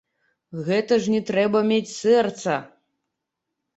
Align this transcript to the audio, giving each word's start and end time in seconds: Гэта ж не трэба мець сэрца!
Гэта 0.69 0.97
ж 1.03 1.13
не 1.15 1.21
трэба 1.29 1.63
мець 1.73 1.93
сэрца! 2.01 2.59